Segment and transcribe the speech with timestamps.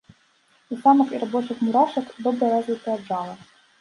[0.75, 3.37] У самак і рабочых мурашак добра развітае джала.